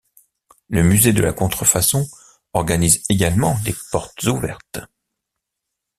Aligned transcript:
Le 0.69 0.81
Musée 0.81 1.13
de 1.13 1.21
la 1.21 1.31
Contrefaçon 1.31 2.07
organise 2.53 3.03
également 3.07 3.55
des 3.63 3.75
Portes 3.91 4.23
Ouvertes. 4.23 4.79